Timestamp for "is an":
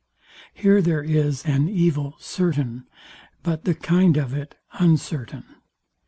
1.03-1.69